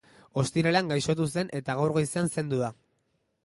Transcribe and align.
Ostiralean 0.43 0.89
gaixotu 0.93 1.29
zen 1.35 1.53
eta 1.61 1.77
gaur 1.83 1.95
goizean 2.01 2.35
zendu 2.39 2.67
da. 2.67 2.75